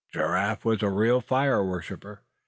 [0.11, 2.21] Giraffe was a real fire worshipper.